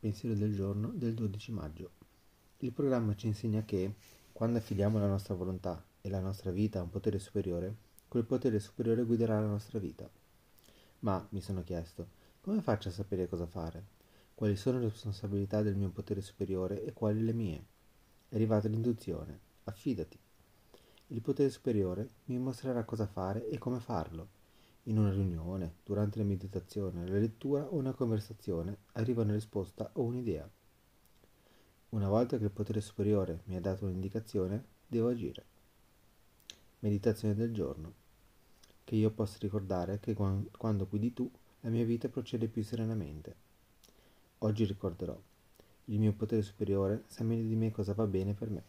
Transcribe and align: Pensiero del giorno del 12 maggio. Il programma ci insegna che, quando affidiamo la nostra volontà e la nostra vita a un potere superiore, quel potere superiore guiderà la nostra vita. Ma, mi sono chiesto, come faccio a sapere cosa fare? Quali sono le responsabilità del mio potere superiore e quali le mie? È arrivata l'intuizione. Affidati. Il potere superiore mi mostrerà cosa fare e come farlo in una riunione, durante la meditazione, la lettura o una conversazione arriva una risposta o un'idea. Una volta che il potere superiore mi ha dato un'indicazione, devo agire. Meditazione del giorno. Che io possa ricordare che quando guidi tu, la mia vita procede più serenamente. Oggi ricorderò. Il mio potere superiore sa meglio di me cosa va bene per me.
Pensiero 0.00 0.36
del 0.36 0.54
giorno 0.54 0.92
del 0.94 1.12
12 1.12 1.50
maggio. 1.50 1.90
Il 2.58 2.70
programma 2.70 3.16
ci 3.16 3.26
insegna 3.26 3.64
che, 3.64 3.96
quando 4.32 4.58
affidiamo 4.58 4.96
la 5.00 5.08
nostra 5.08 5.34
volontà 5.34 5.84
e 6.00 6.08
la 6.08 6.20
nostra 6.20 6.52
vita 6.52 6.78
a 6.78 6.82
un 6.82 6.90
potere 6.90 7.18
superiore, 7.18 7.74
quel 8.06 8.22
potere 8.22 8.60
superiore 8.60 9.02
guiderà 9.02 9.40
la 9.40 9.48
nostra 9.48 9.80
vita. 9.80 10.08
Ma, 11.00 11.26
mi 11.30 11.40
sono 11.40 11.64
chiesto, 11.64 12.10
come 12.40 12.62
faccio 12.62 12.90
a 12.90 12.92
sapere 12.92 13.28
cosa 13.28 13.46
fare? 13.46 13.86
Quali 14.36 14.54
sono 14.54 14.78
le 14.78 14.84
responsabilità 14.84 15.62
del 15.62 15.74
mio 15.74 15.90
potere 15.90 16.20
superiore 16.20 16.84
e 16.84 16.92
quali 16.92 17.24
le 17.24 17.32
mie? 17.32 17.64
È 18.28 18.36
arrivata 18.36 18.68
l'intuizione. 18.68 19.40
Affidati. 19.64 20.16
Il 21.08 21.20
potere 21.22 21.50
superiore 21.50 22.08
mi 22.26 22.38
mostrerà 22.38 22.84
cosa 22.84 23.06
fare 23.08 23.48
e 23.48 23.58
come 23.58 23.80
farlo 23.80 24.37
in 24.84 24.98
una 24.98 25.10
riunione, 25.10 25.74
durante 25.84 26.18
la 26.18 26.24
meditazione, 26.24 27.06
la 27.06 27.18
lettura 27.18 27.64
o 27.64 27.76
una 27.76 27.92
conversazione 27.92 28.78
arriva 28.92 29.22
una 29.22 29.34
risposta 29.34 29.90
o 29.94 30.02
un'idea. 30.02 30.48
Una 31.90 32.08
volta 32.08 32.38
che 32.38 32.44
il 32.44 32.50
potere 32.50 32.80
superiore 32.80 33.42
mi 33.44 33.56
ha 33.56 33.60
dato 33.60 33.84
un'indicazione, 33.84 34.64
devo 34.86 35.08
agire. 35.08 35.44
Meditazione 36.80 37.34
del 37.34 37.52
giorno. 37.52 37.92
Che 38.84 38.94
io 38.94 39.10
possa 39.10 39.36
ricordare 39.40 39.98
che 40.00 40.14
quando 40.14 40.86
guidi 40.86 41.12
tu, 41.12 41.30
la 41.60 41.70
mia 41.70 41.84
vita 41.84 42.08
procede 42.08 42.48
più 42.48 42.62
serenamente. 42.62 43.34
Oggi 44.38 44.64
ricorderò. 44.64 45.20
Il 45.86 45.98
mio 45.98 46.12
potere 46.12 46.42
superiore 46.42 47.04
sa 47.06 47.24
meglio 47.24 47.48
di 47.48 47.56
me 47.56 47.70
cosa 47.70 47.94
va 47.94 48.06
bene 48.06 48.34
per 48.34 48.50
me. 48.50 48.62